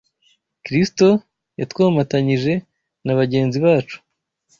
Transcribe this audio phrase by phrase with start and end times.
[0.65, 1.07] Kristo
[1.59, 2.53] yatwomatanyije
[3.05, 3.97] na bagenzi bacu